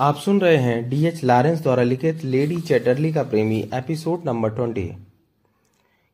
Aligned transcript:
आप 0.00 0.16
सुन 0.16 0.40
रहे 0.40 0.56
हैं 0.56 0.88
डीएच 0.88 1.24
लॉरेंस 1.24 1.60
द्वारा 1.60 1.82
लिखित 1.82 2.24
लेडी 2.24 2.60
चैटरली 2.60 3.12
का 3.12 3.22
प्रेमी 3.22 3.58
एपिसोड 3.74 4.22
नंबर 4.24 4.50
ट्वेंटी 4.50 4.84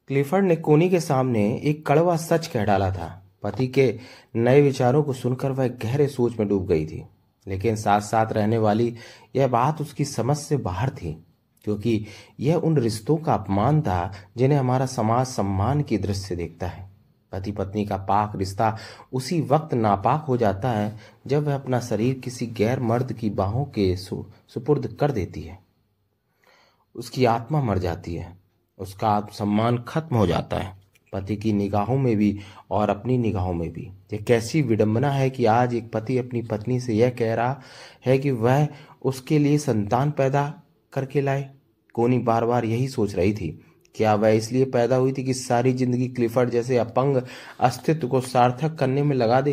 क्लिफर्ड 0.09 0.45
ने 0.45 0.57
कोनी 0.57 0.89
के 0.91 1.01
सामने 1.01 1.61
एक 1.65 1.87
कड़वा 1.87 2.17
सच 2.17 2.47
कह 2.47 2.65
डाला 2.65 2.91
था। 2.91 3.23
पति 3.43 3.69
के 3.69 3.99
नए 4.37 4.63
विचारों 4.63 5.03
को 5.03 5.13
सुनकर 5.13 5.51
वह 5.51 5.69
गहरे 5.69 6.07
सोच 6.07 6.39
में 6.39 6.49
डूब 6.49 6.67
गई 6.67 6.87
थी। 6.87 7.03
लेकिन 7.47 7.77
साथ 7.77 8.01
साथ 8.01 8.33
रहने 8.33 8.59
वाली 8.59 8.95
यह 9.37 9.49
बात 9.49 9.81
उसकी 9.81 10.05
समझ 10.05 10.37
से 10.37 10.57
बाहर 10.57 10.91
थी, 10.91 11.25
क्योंकि 11.65 12.07
यह 12.41 12.57
उन 12.57 12.77
रिश्तों 12.77 13.17
का 13.17 13.35
अपमान 13.35 13.81
था 13.83 14.13
जिन्हें 14.37 14.59
हमारा 14.59 14.87
समाज 14.87 15.27
सम्मान 15.27 15.83
की 15.83 15.99
दृष्टि 15.99 16.29
से 16.29 16.37
देखता 16.37 16.67
है। 16.67 16.96
पति 17.33 17.53
पत्नी 17.53 17.85
का 17.87 17.97
पाक 17.97 18.37
रिश्ता 18.37 18.77
उसी 19.13 19.41
वक्त 19.41 19.75
नापाक 19.75 20.25
हो 20.25 20.37
जाता 20.37 20.71
है 20.71 20.97
जब 21.27 21.47
वह 21.47 21.55
अपना 21.55 21.81
शरीर 21.81 22.15
किसी 22.15 22.47
गैर 22.47 22.81
मर्द 22.81 23.13
की 23.13 23.31
बाहों 23.31 23.65
के 23.65 23.97
सुपुर्द 23.97 24.97
कर 25.01 25.11
देती 25.11 25.43
है। 25.43 25.59
उसकी 26.95 27.25
आत्मा 27.25 27.63
मर 27.63 27.79
जाती 27.79 28.15
है। 28.15 28.39
उसका 28.79 29.09
आत्मसम्मान 29.09 29.85
खत्म 29.89 30.17
हो 30.17 30.27
जाता 30.27 30.57
है। 30.57 30.77
पति 31.13 31.37
की 31.37 31.53
निगाहों 31.53 31.99
में 31.99 32.17
भी 32.17 32.39
और 32.71 32.91
अपनी 32.91 33.19
निगाहों 33.19 33.53
में 33.55 33.73
भी। 33.73 33.91
यह 34.13 34.25
कैसी 34.29 34.63
विडंबना 34.63 35.11
है 35.11 35.31
कि 35.31 35.45
आज 35.45 35.75
एक 35.75 35.93
पति 35.93 36.19
अपनी 36.19 36.43
पत्नी 36.43 36.81
से 36.81 36.95
यह 36.95 37.11
कह 37.11 37.35
रहा 37.35 37.61
है 38.07 38.19
कि 38.19 38.31
वह 38.31 38.69
उसके 39.05 39.39
लिए 39.39 39.59
संतान 39.59 40.11
पैदा 40.11 40.63
करके 40.93 41.21
लाए। 41.21 41.51
कोनी 41.93 42.19
बार 42.19 42.45
बार 42.45 42.65
यही 42.65 42.89
सोच 42.89 43.15
रही 43.15 43.33
थी। 43.35 43.61
क्या 43.97 44.15
वह 44.15 44.29
इसलिए 44.29 44.65
पैदा 44.65 44.97
हुई 44.97 45.13
थी 45.13 45.25
कि 45.25 45.35
सारी 45.35 45.73
ज़िंदगी 45.73 46.09
क्लिफर्ड 46.09 46.51
जैसे 46.51 46.77
अपंग 46.79 47.23
अस्तित्व 47.61 48.09
को 48.09 48.21
सार्थक 48.21 48.75
करने 48.79 49.03
में 49.03 49.17
लगा 49.17 49.41
दे? 49.41 49.53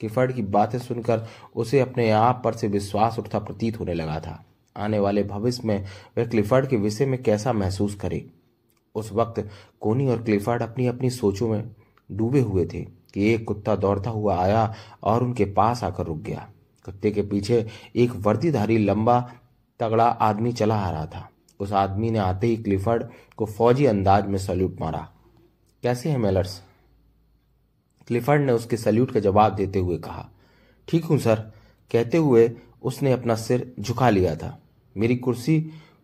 क्लिफर्ड 0.00 0.32
की 0.32 0.42
बातें 0.42 0.78
सुनकर 0.78 1.26
उसे 1.56 1.80
अपने 1.80 2.10
आप 2.10 2.40
पर 2.44 2.54
से 2.54 2.68
विश्वास 2.68 3.18
उठता 3.18 3.38
प्रतीत 3.38 3.78
होने 3.80 3.94
लगा 3.94 4.18
था। 4.20 4.42
आने 4.76 4.98
वाले 4.98 5.22
भविष्य 5.22 5.62
में 5.64 5.84
वह 6.18 6.26
क्लिफर्ड 6.26 6.68
के 6.68 6.76
विषय 6.76 7.06
में 7.06 7.22
कैसा 7.22 7.52
महसूस 7.52 7.94
करे? 7.94 8.24
उस 8.94 9.12
वक्त 9.12 9.48
कोनी 9.80 10.06
और 10.06 10.22
क्लिफर्ड 10.22 10.62
अपनी 10.62 10.86
अपनी 10.86 11.10
सोचों 11.10 11.48
में 11.48 11.70
डूबे 12.10 12.40
हुए 12.40 12.66
थे 12.66 12.80
कि 13.14 13.32
एक 13.32 13.44
कुत्ता 13.44 13.76
दौड़ता 13.76 14.10
हुआ 14.10 14.36
आया 14.36 14.74
और 15.02 15.24
उनके 15.24 15.44
पास 15.44 15.84
आकर 15.84 16.06
रुक 16.06 16.18
गया। 16.18 16.46
कुत्ते 16.84 17.10
के 17.10 17.22
पीछे 17.22 17.66
एक 17.96 18.12
वर्दीधारी 18.16 18.78
लंबा 18.78 19.20
तगड़ा 19.80 20.04
आदमी 20.04 20.52
चला 20.52 20.76
आ 20.76 20.90
रहा 20.90 21.06
था। 21.06 21.28
उस 21.60 21.72
आदमी 21.74 22.10
ने 22.10 22.18
आते 22.18 22.46
ही 22.46 22.56
क्लिफर्ड 22.56 23.04
को 23.36 23.46
फौजी 23.46 23.86
अंदाज 23.86 24.26
में 24.26 24.38
सल्यूट 24.38 24.80
मारा। 24.80 25.08
कैसे 25.82 26.10
हैं, 26.10 26.18
मेलर्स? 26.18 26.60
क्लिफर्ड 28.08 28.42
ने 28.42 28.52
उसके 28.52 28.76
सल्यूट 28.76 29.10
का 29.10 29.20
जवाब 29.20 29.54
देते 29.54 29.78
हुए 29.78 29.98
कहा, 29.98 30.28
ठीक 30.88 31.04
हूँ, 31.04 31.18
सर। 31.18 31.36
कहते 31.90 32.18
हुए 32.18 32.50
उसने 32.82 33.12
अपना 33.12 33.34
सिर 33.36 33.72
झुका 33.80 34.10
लिया 34.10 34.34
था। 34.36 34.58
मेरी 34.96 35.16
कुर्सी 35.16 35.60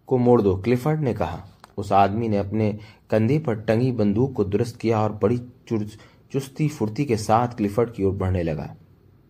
को 0.09 0.19
मोड़ 0.19 0.41
दो, 0.43 0.57
क्लिफर्ड 0.57 1.01
ने 1.01 1.15
कहा। 1.15 1.43
उस 1.79 1.93
आदमी 1.93 2.29
ने 2.29 2.37
अपने 2.37 2.71
कंधे 3.11 3.39
पर 3.39 3.61
टंगी 3.61 3.91
बंदूक 3.93 4.33
को 4.33 4.45
दुरुस्त 4.45 4.77
किया 4.77 5.01
और 5.01 5.13
बड़ी 5.23 5.39
चुस्ती 6.33 6.69
फुर्ती 6.69 7.05
के 7.05 7.17
साथ 7.17 7.57
क्लिफर्ड 7.57 7.93
की 7.93 8.05
ओर 8.05 8.15
बढ़ने 8.15 8.43
लगा। 8.43 8.69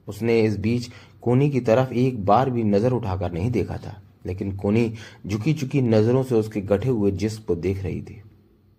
उसने 0.09 0.41
इस 0.41 0.59
बीच 0.59 0.91
कोनी 1.23 1.49
की 1.51 1.61
तरफ़ 1.61 1.93
एक 1.95 2.25
बार 2.25 2.51
भी 2.51 2.65
नज़र 2.65 2.93
उठाकर 2.93 3.33
नहीं 3.33 3.51
देखा 3.51 3.77
था। 3.77 4.01
लेकिन 4.27 4.57
कोनी 4.57 4.93
झुकी 5.27 5.55
झुकी 5.55 5.81
नज़रों 5.83 6.23
से 6.23 6.35
उसके 6.35 6.61
गठे 6.63 6.89
हुए 6.89 7.11
जिस्म 7.13 7.45
को 7.45 7.55
देख 7.57 7.83
रही 7.83 8.01
थी। 8.03 8.23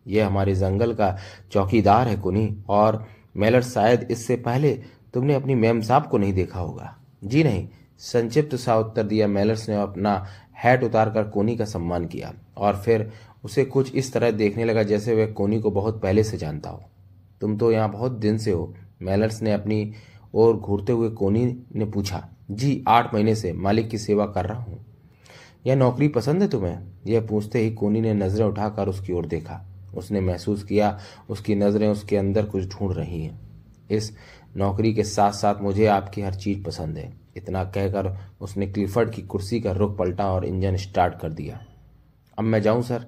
यह 0.05 0.27
हमारे 0.27 0.55
जंगल 0.55 0.93
का 0.93 1.15
चौकीदार 1.51 2.07
है, 2.07 2.17
कोनी, 2.17 2.55
और 2.69 3.05
मेलर 3.37 3.61
शायद 3.63 4.07
इससे 4.11 4.35
पहले 4.37 4.73
तुमने 5.13 5.33
अपनी 5.33 5.55
मैम 5.55 5.81
साहब 5.81 6.07
को 6.07 6.17
नहीं 6.17 6.33
देखा 6.33 6.59
होगा। 6.59 6.95
जी 7.23 7.43
नहीं, 7.43 7.67
संक्षिप्त 8.01 8.55
सा 8.55 8.77
उत्तर 8.77 9.03
दिया 9.03 9.27
मेलर्स 9.27 9.67
ने 9.69 9.75
अपना 9.75 10.25
हैट 10.63 10.83
उतारकर 10.83 11.23
कोनी 11.25 11.55
का 11.57 11.65
सम्मान 11.65 12.05
किया, 12.05 12.33
और 12.57 12.77
फिर 12.77 13.11
उसे 13.43 13.65
कुछ 13.65 13.95
इस 13.95 14.11
तरह 14.13 14.31
देखने 14.31 14.65
लगा 14.65 14.83
जैसे 14.83 15.15
वह 15.15 15.31
कोनी 15.33 15.59
को 15.59 15.71
बहुत 15.71 16.01
पहले 16.01 16.23
से 16.23 16.37
जानता 16.37 16.69
हो। 16.69 16.81
तुम 17.41 17.57
तो 17.57 17.71
यहाँ 17.71 17.91
बहुत 17.91 18.11
दिन 18.13 18.37
से 18.37 18.51
हो 18.51 18.73
मेलर्स 19.01 19.41
ने 19.41 19.53
अपनी 19.53 19.93
ओर 20.33 20.55
घूरते 20.55 20.93
हुए 20.93 21.09
कोनी 21.11 21.45
ने 21.75 21.85
पूछा, 21.85 22.27
जी, 22.51 22.83
आठ 22.87 23.13
महीने 23.13 23.35
से 23.35 23.51
मालिक 23.53 23.89
की 23.89 23.97
सेवा 23.97 24.25
कर 24.27 24.45
रहा 24.45 24.61
हूँ। 24.61 24.85
यह 25.67 25.75
नौकरी 25.75 26.07
पसंद 26.07 26.41
है 26.41 26.47
तुम्हें? 26.47 26.79
यह 27.07 27.21
पूछते 27.21 27.59
ही 27.59 27.71
कोनी 27.71 28.01
ने 28.01 28.13
नज़रें 28.13 28.45
उठाकर 28.45 28.87
उसकी 28.87 29.13
ओर 29.13 29.25
देखा। 29.25 29.65
उसने 29.95 30.21
महसूस 30.21 30.63
किया, 30.63 30.99
उसकी 31.29 31.55
नज़रें 31.55 31.87
उसके 31.87 32.17
अंदर 32.17 32.45
कुछ 32.45 32.67
ढूंढ 32.67 32.93
रही 32.93 33.23
हैं। 33.23 33.39
इस 33.91 34.17
नौकरी 34.57 34.93
के 34.93 35.03
साथ 35.03 35.31
साथ 35.31 35.55
मुझे 35.61 35.85
आपकी 35.85 36.21
हर 36.21 36.33
चीज़ 36.33 36.63
पसंद 36.63 36.97
है। 36.97 37.13
इतना 37.37 37.63
कहकर 37.63 38.17
उसने 38.41 38.67
क्लिफर्ड 38.67 39.11
की 39.11 39.21
कुर्सी 39.21 39.61
का 39.61 39.71
रुख 39.71 39.97
पलटा 39.97 40.31
और 40.31 40.45
इंजन 40.45 40.75
स्टार्ट 40.75 41.19
कर 41.19 41.33
दिया। 41.33 41.65
अब 42.39 42.43
मैं 42.43 42.61
जाऊँ, 42.61 42.81
सर? 42.81 43.05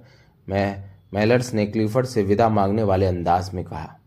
मैं, 0.48 0.84
मेलर्स 1.14 1.54
ने 1.54 1.66
क्लिफर्ड 1.66 2.06
से 2.06 2.22
विदा 2.22 2.48
मांगने 2.48 2.82
वाले 2.82 3.06
अंदाज 3.06 3.54
में 3.54 3.64
कहा। 3.64 3.98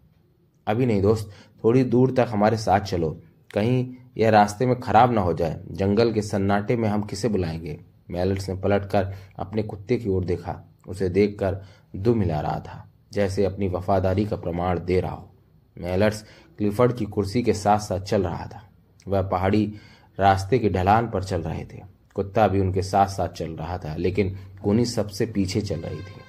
अभी 0.67 0.85
नहीं 0.85 1.01
दोस्त, 1.01 1.29
थोड़ी 1.63 1.83
दूर 1.83 2.11
तक 2.11 2.27
हमारे 2.29 2.57
साथ 2.57 2.79
चलो। 2.79 3.21
कहीं 3.53 3.95
यह 4.17 4.29
रास्ते 4.29 4.65
में 4.65 4.79
खराब 4.79 5.11
ना 5.11 5.21
हो 5.21 5.33
जाए। 5.33 5.63
जंगल 5.71 6.13
के 6.13 6.21
सन्नाटे 6.21 6.75
में 6.75 6.89
हम 6.89 7.01
किसे 7.01 7.27
बुलाएँगे? 7.29 7.88
मेलर्स 8.11 8.49
ने 8.49 8.55
पलटकर 8.55 9.13
अपने 9.39 9.63
कुत्ते 9.63 9.97
की 9.97 10.09
ओर 10.09 10.25
देखा। 10.25 10.63
उसे 10.87 11.09
देखकर 11.09 11.63
दु 11.95 12.15
मिला 12.15 12.39
रहा 12.39 12.59
था। 12.59 12.91
जैसे 13.13 13.45
अपनी 13.45 13.67
वफादारी 13.67 14.25
का 14.25 14.35
प्रमाण 14.35 14.85
दे 14.85 14.99
रहा 14.99 15.15
हो। 15.15 15.31
मैलट्स 15.77 16.25
क्लिफर्ड 16.57 16.93
की 16.93 17.05
कुर्सी 17.05 17.43
के 17.43 17.53
साथ 17.53 17.79
साथ 17.79 17.99
चल 17.99 18.23
रहा 18.23 18.45
था। 18.45 18.69
वह 19.07 19.21
पहाड़ी 19.21 19.73
रास्ते 20.19 20.59
की 20.59 20.69
ढलान 20.69 21.09
पर 21.09 21.23
चल 21.23 21.41
रहे 21.41 21.65
थे। 21.65 21.99
कुत्ता 22.15 22.47
भी 22.47 22.59
उनके 22.59 22.81
साथ 22.81 23.07
साथ 23.07 23.27
चल 23.27 23.51
रहा 23.51 23.77
था, 23.77 23.95
लेकिन 23.95 24.35
कोनी 24.63 24.85
सबसे 24.85 25.25
पीछे 25.25 25.61
चल 25.61 25.79
रही 25.79 25.99
थी। 25.99 26.28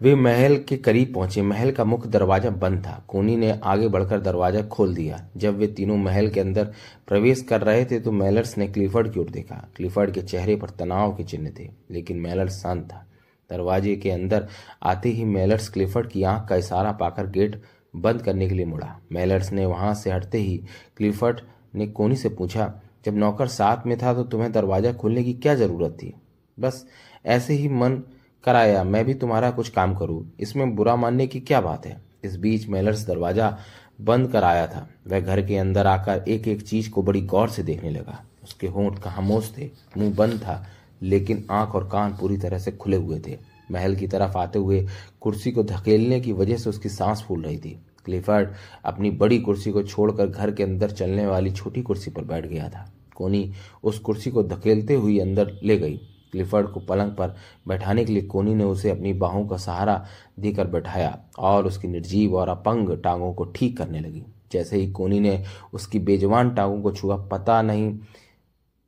वे 0.00 0.14
महल 0.14 0.56
के 0.58 0.76
करीब 0.76 1.12
पहुँचे। 1.14 1.42
महल 1.42 1.70
का 1.72 1.84
मुख्य 1.84 2.08
दरवाज़ा 2.08 2.50
बंद 2.52 2.78
था। 2.78 3.02
कोनी 3.08 3.36
ने 3.36 3.50
आगे 3.64 3.88
बढ़कर 3.88 4.20
दरवाज़ा 4.20 4.62
खोल 4.62 4.94
दिया। 4.94 5.20
जब 5.36 5.58
वे 5.58 5.66
तीनों 5.68 5.96
महल 5.96 6.28
के 6.28 6.40
अंदर 6.40 6.72
प्रवेश 7.08 7.42
कर 7.42 7.62
रहे 7.62 7.84
थे 7.84 8.00
तो 8.00 8.12
मेलर्स 8.12 8.56
ने 8.58 8.66
क्लिफर्ड 8.68 9.12
की 9.12 9.20
ओर 9.20 9.30
देखा। 9.30 9.56
क्लिफर्ड 9.76 10.10
के 10.10 10.22
चेहरे 10.22 10.56
पर 10.56 10.70
तनाव 10.70 11.14
के 11.16 11.24
चिन्ह 11.24 11.50
थे, 11.58 11.68
लेकिन 11.90 12.18
मेलर्स 12.18 12.60
शांत 12.62 12.84
था। 12.84 13.04
दरवाजे 13.50 13.94
के 13.96 14.10
अंदर 14.10 14.46
आते 14.82 15.08
ही 15.08 15.24
मेलर्स 15.24 15.68
क्लिफर्ड 15.68 16.10
की 16.10 16.22
आँख 16.24 16.48
का 16.48 16.56
इशारा 16.56 16.92
पाकर 16.92 17.26
गेट 17.28 17.60
बंद 17.94 18.22
करने 18.22 18.48
के 18.48 18.54
लिए 18.54 18.66
मुड़ा। 18.66 18.88
मेलर्स 19.12 19.52
ने 19.52 19.66
वहाँ 19.66 19.94
से 19.94 20.10
हटते 20.10 20.38
ही 20.38 20.56
क्लिफर्ड 20.96 21.40
ने 21.74 21.86
कोनी 21.88 22.16
से 22.16 22.28
पूछा, 22.28 22.72
जब 23.04 23.16
नौकर 23.16 23.46
साथ 23.48 23.86
में 23.86 23.96
था 23.98 24.14
तो 24.14 24.22
तुम्हें 24.24 24.50
दरवाज़ा 24.52 24.92
खोलने 24.92 25.24
की 25.24 25.32
क्या 25.34 25.54
ज़रूरत 25.54 25.92
थी? 25.92 26.12
बस 26.58 26.84
ऐसे 27.26 27.54
ही 27.54 27.68
मन 27.70 28.02
कराया, 28.46 28.84
मैं 28.84 29.04
भी 29.04 29.14
तुम्हारा 29.14 29.50
कुछ 29.50 29.68
काम 29.68 29.94
करूँ। 29.94 30.32
इसमें 30.40 30.76
बुरा 30.76 30.96
मानने 30.96 31.26
की 31.26 31.40
क्या 31.40 31.60
बात 31.60 31.86
है? 31.86 32.00
इस 32.24 32.36
बीच 32.36 32.68
मेलर्स 32.68 33.06
दरवाज़ा 33.06 33.58
बंद 34.00 34.30
कर 34.32 34.44
आया 34.44 34.66
था। 34.66 34.88
वह 35.06 35.20
घर 35.20 35.46
के 35.46 35.56
अंदर 35.56 35.86
आकर 35.86 36.24
एक 36.28 36.48
एक 36.48 36.62
चीज़ 36.62 36.90
को 36.90 37.02
बड़ी 37.02 37.20
गौर 37.20 37.48
से 37.48 37.62
देखने 37.62 37.90
लगा। 37.90 38.24
उसके 38.44 38.66
होंठ 38.66 38.98
खामोश 38.98 39.52
थे? 39.58 39.70
मुँह 39.98 40.14
बंद 40.14 40.38
था, 40.38 40.66
लेकिन 41.02 41.44
आँख 41.50 41.74
और 41.74 41.88
कान 41.88 42.16
पूरी 42.20 42.36
तरह 42.36 42.58
से 42.58 42.72
खुले 42.72 42.96
हुए 42.96 43.20
थे। 43.26 43.38
महल 43.70 43.96
की 43.96 44.06
तरफ़ 44.06 44.38
आते 44.38 44.58
हुए 44.58 44.86
कुर्सी 45.20 45.50
को 45.50 45.62
धकेलने 45.62 46.20
की 46.20 46.32
वजह 46.32 46.56
से 46.56 46.70
उसकी 46.70 46.88
सांस 46.88 47.22
फूल 47.22 47.42
रही 47.42 47.58
थी। 47.58 47.78
क्लिफर्ड 48.04 48.48
अपनी 48.84 49.10
बड़ी 49.10 49.38
कुर्सी 49.38 49.72
को 49.72 49.82
छोड़कर 49.82 50.26
घर 50.26 50.50
के 50.50 50.62
अंदर 50.62 50.90
चलने 50.90 51.26
वाली 51.26 51.50
छोटी 51.50 51.82
कुर्सी 51.82 52.10
पर 52.10 52.24
बैठ 52.24 52.46
गया 52.46 52.68
था। 52.68 52.90
कोनी 53.14 53.50
उस 53.84 53.98
कुर्सी 53.98 54.30
को 54.30 54.42
धकेलते 54.42 54.94
हुए 54.94 55.18
अंदर 55.18 55.58
ले 55.62 55.76
गई। 55.78 56.00
क्लिफर्ड 56.32 56.68
को 56.68 56.80
पलंग 56.80 57.12
पर 57.12 57.36
बैठाने 57.68 58.04
के 58.04 58.12
लिए 58.12 58.22
कोनी 58.22 58.54
ने 58.54 58.64
उसे 58.64 58.90
अपनी 58.90 59.12
बाहों 59.12 59.46
का 59.46 59.56
सहारा 59.56 60.06
देकर 60.38 60.66
बैठाया 60.66 61.18
और 61.38 61.66
उसकी 61.66 61.88
निर्जीव 61.88 62.36
और 62.36 62.48
अपंग 62.48 63.02
टांगों 63.02 63.34
को 63.34 63.44
ठीक 63.44 63.78
करने 63.78 64.00
लगी। 64.00 64.22
जैसे 64.52 64.76
ही 64.76 64.90
कोनी 64.92 65.20
ने 65.20 65.44
उसकी 65.72 65.98
बेजवान 65.98 66.54
टांगों 66.54 66.82
को 66.82 66.92
छुआ, 66.92 67.16
पता 67.16 67.62
नहीं 67.62 67.98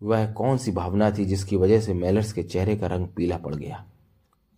वह 0.03 0.33
कौन 0.33 0.59
सी 0.59 0.71
भावना 0.71 1.11
थी 1.11 1.25
जिसकी 1.25 1.57
वजह 1.57 1.81
से 1.81 1.95
मेलर्स 1.95 2.33
के 2.33 2.43
चेहरे 2.43 2.77
का 2.77 2.87
रंग 2.87 3.07
पीला 3.07 3.37
पड़ 3.37 3.55
गया। 3.55 3.85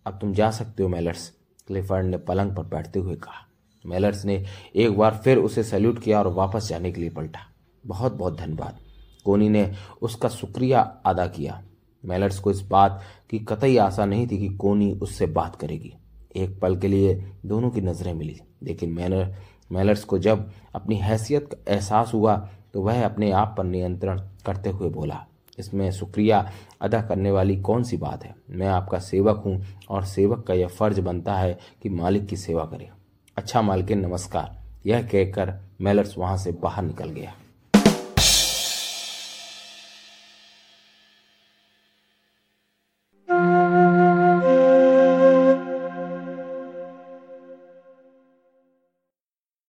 अब 0.05 0.17
तुम 0.21 0.33
जा 0.33 0.51
सकते 0.51 0.83
हो, 0.83 0.89
मेलर्स, 0.89 1.31
क्लिफर्ड 1.67 2.05
ने 2.05 2.17
पलंग 2.17 2.55
पर 2.55 2.63
बैठते 2.63 2.99
हुए 2.99 3.15
कहा। 3.15 3.47
मेलर्स 3.85 4.25
ने 4.25 4.45
एक 4.75 4.97
बार 4.97 5.21
फिर 5.23 5.37
उसे 5.37 5.63
सैल्यूट 5.63 6.03
किया 6.03 6.19
और 6.19 6.27
वापस 6.27 6.67
जाने 6.67 6.91
के 6.91 7.01
लिए 7.01 7.09
पलटा। 7.09 7.39
बहुत 7.85 8.13
बहुत 8.13 8.37
धन्यवाद। 8.37 8.77
कोनी 9.25 9.49
ने 9.49 9.71
उसका 10.01 10.29
शुक्रिया 10.29 10.81
अदा 11.05 11.27
किया। 11.27 11.63
मेलर्स 12.03 12.39
को 12.39 12.51
इस 12.51 12.61
बात 12.61 13.01
की 13.29 13.39
कतई 13.39 13.77
आशा 13.77 14.05
नहीं 14.05 14.27
थी 14.27 14.37
कि 14.37 14.47
कोनी 14.55 14.91
उससे 14.93 15.25
बात 15.27 15.55
करेगी। 15.55 15.93
एक 16.35 16.59
पल 16.59 16.75
के 16.77 16.87
लिए 16.87 17.13
दोनों 17.45 17.69
की 17.69 17.81
नज़रें 17.81 18.13
मिली, 18.13 18.39
लेकिन 18.63 18.91
मैनर 18.91 19.35
मेलर्स 19.71 20.03
को 20.03 20.17
जब 20.19 20.49
अपनी 20.75 20.95
हैसियत 20.97 21.47
का 21.47 21.73
एहसास 21.73 22.11
हुआ 22.13 22.35
तो 22.73 22.81
वह 22.81 23.03
अपने 23.05 23.31
आप 23.31 23.53
पर 23.57 23.63
नियंत्रण 23.63 24.19
करते 24.45 24.69
हुए 24.69 24.89
बोला, 24.89 25.25
इसमें 25.57 25.89
शुक्रिया 25.91 26.45
अदा 26.81 27.01
करने 27.01 27.31
वाली 27.31 27.55
कौन 27.61 27.83
सी 27.83 27.97
बात 27.97 28.23
है? 28.23 28.33
मैं 28.49 28.67
आपका 28.67 28.99
सेवक 28.99 29.43
हूँ 29.45 29.61
और 29.89 30.05
सेवक 30.05 30.45
का 30.47 30.53
यह 30.53 30.67
फ़र्ज़ 30.69 31.01
बनता 31.01 31.35
है 31.35 31.57
कि 31.83 31.89
मालिक 31.91 32.25
की 32.27 32.37
सेवा 32.37 32.65
करे। 32.65 32.89
अच्छा 33.37 33.61
मालिक 33.61 33.91
नमस्कार। 33.91 34.59
यह 34.85 35.01
कहकर 35.03 35.53
मेलर्स 35.81 36.17
वहाँ 36.17 36.37
से 36.37 36.51
बाहर 36.53 36.83
निकल 36.83 37.09
गया। 37.09 37.33